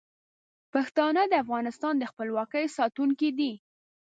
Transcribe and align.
پښتانه 0.73 1.21
د 1.27 1.33
افغانستان 1.43 1.93
د 1.99 2.03
خپلواکۍ 2.11 2.65
ساتونکي 2.77 3.29
دي. 3.39 3.53